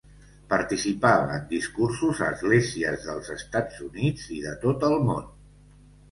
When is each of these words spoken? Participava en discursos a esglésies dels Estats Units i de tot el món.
Participava 0.51 1.33
en 1.33 1.43
discursos 1.49 2.21
a 2.27 2.29
esglésies 2.37 3.05
dels 3.09 3.29
Estats 3.35 3.83
Units 3.89 4.25
i 4.37 4.39
de 4.47 4.55
tot 4.65 4.87
el 4.89 4.97
món. 5.11 5.29